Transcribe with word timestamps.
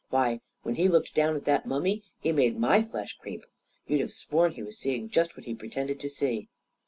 Why, 0.09 0.41
when 0.63 0.73
he 0.77 0.87
looked 0.87 1.13
down 1.13 1.35
at 1.35 1.45
that 1.45 1.67
mummy, 1.67 2.01
he 2.19 2.31
made 2.31 2.57
my 2.57 2.81
flesh 2.81 3.15
creep. 3.19 3.45
You'd 3.85 4.01
have 4.01 4.11
sworn 4.13 4.53
he 4.53 4.63
was 4.63 4.79
seeing 4.79 5.09
just 5.09 5.37
what 5.37 5.45
he 5.45 5.53
pretended 5.53 5.99
to 5.99 6.09
see." 6.09 6.49